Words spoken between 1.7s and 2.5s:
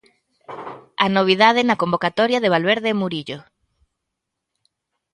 convocatoria